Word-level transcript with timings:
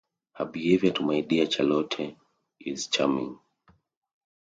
Her 0.33 0.45
behaviour 0.45 0.89
to 0.93 1.03
my 1.03 1.21
dear 1.21 1.45
Charlotte 1.47 1.93
is 2.59 2.87
charming. 2.87 3.37